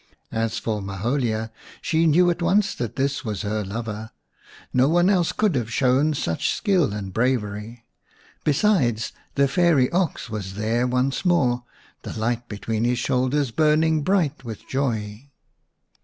[0.31, 4.09] As for / Maholia, she knew at once that this was her lover;
[4.73, 7.85] no one else could have shown such skill and bravery./
[8.43, 11.65] Besides, the fairy ox was there once more,
[12.01, 15.29] the light between his shoulders burning bright with joy.